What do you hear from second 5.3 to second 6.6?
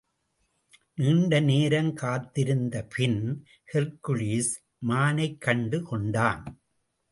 கண்டு கொண்டான்.